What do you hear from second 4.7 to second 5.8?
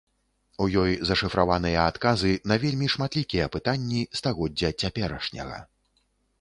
цяперашняга.